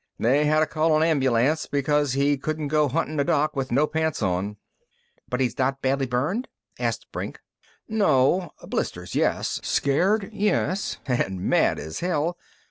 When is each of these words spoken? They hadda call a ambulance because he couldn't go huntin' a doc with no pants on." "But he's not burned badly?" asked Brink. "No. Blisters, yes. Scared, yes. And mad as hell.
They 0.17 0.45
hadda 0.47 0.65
call 0.67 0.99
a 0.99 1.05
ambulance 1.05 1.67
because 1.67 2.13
he 2.13 2.35
couldn't 2.35 2.69
go 2.69 2.87
huntin' 2.87 3.19
a 3.19 3.23
doc 3.23 3.55
with 3.55 3.71
no 3.71 3.85
pants 3.85 4.23
on." 4.23 4.57
"But 5.29 5.41
he's 5.41 5.59
not 5.59 5.79
burned 5.83 6.09
badly?" 6.09 6.45
asked 6.79 7.11
Brink. 7.11 7.39
"No. 7.87 8.51
Blisters, 8.63 9.13
yes. 9.13 9.59
Scared, 9.61 10.31
yes. 10.33 10.97
And 11.05 11.39
mad 11.41 11.77
as 11.77 11.99
hell. 11.99 12.35